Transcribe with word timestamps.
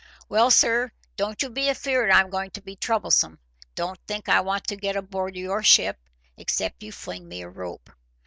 "Well, 0.27 0.49
sir, 0.49 0.91
don't 1.15 1.43
you 1.43 1.49
be 1.51 1.69
afeard 1.69 2.09
I'm 2.09 2.31
going 2.31 2.49
to 2.57 2.61
be 2.63 2.75
troublesome. 2.75 3.37
Don't 3.75 3.99
think 4.07 4.27
I 4.29 4.41
want 4.41 4.65
to 4.69 4.75
get 4.75 4.95
aboard 4.95 5.35
your 5.35 5.61
ship, 5.61 5.99
except 6.37 6.81
you 6.81 6.91
fling 6.91 7.27
me 7.27 7.43
a 7.43 7.49
rope. 7.49 7.87